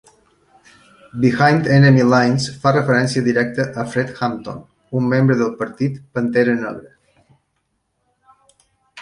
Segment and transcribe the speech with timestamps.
[1.25, 4.65] "Behind Enemy Lines" fa referència directa a Fred Hampton,
[5.01, 6.93] un membre del Partit Pantera Negra.